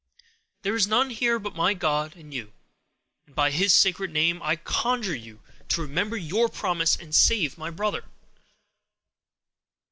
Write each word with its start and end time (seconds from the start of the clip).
"There 0.63 0.73
is 0.75 0.87
none 0.87 1.11
here 1.11 1.37
but 1.37 1.55
my 1.55 1.75
God 1.75 2.15
and 2.15 2.33
you; 2.33 2.53
and 3.27 3.35
by 3.35 3.51
His 3.51 3.71
sacred 3.71 4.09
name, 4.09 4.41
I 4.41 4.55
conjure 4.55 5.13
you 5.13 5.43
to 5.69 5.81
remember 5.83 6.17
your 6.17 6.49
promise, 6.49 6.95
and 6.95 7.13
save 7.13 7.55
my 7.55 7.69
brother!" 7.69 8.05